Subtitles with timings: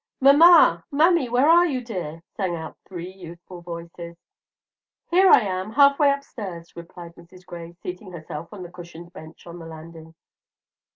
[0.19, 0.83] "Mamma!
[0.89, 1.29] mammy!
[1.29, 4.17] where are you, dear?" sang out three youthful voices.
[5.11, 7.45] "Here I am, half way upstairs," replied Mrs.
[7.45, 10.15] Gray, seating herself on the cushioned bench of the landing.